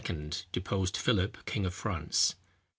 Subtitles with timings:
[0.51, 2.33] deposed Philip, king of France.